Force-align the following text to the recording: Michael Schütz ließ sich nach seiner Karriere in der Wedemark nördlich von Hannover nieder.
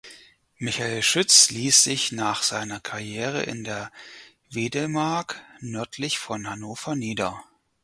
Michael 0.57 1.03
Schütz 1.03 1.51
ließ 1.51 1.83
sich 1.83 2.11
nach 2.11 2.41
seiner 2.41 2.79
Karriere 2.79 3.43
in 3.43 3.63
der 3.63 3.91
Wedemark 4.49 5.39
nördlich 5.59 6.17
von 6.17 6.49
Hannover 6.49 6.95
nieder. 6.95 7.43